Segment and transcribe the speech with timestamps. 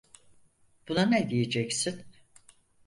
[0.87, 2.05] Buna ne diyeceksin?